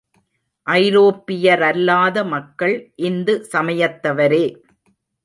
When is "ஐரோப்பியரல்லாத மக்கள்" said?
0.67-2.73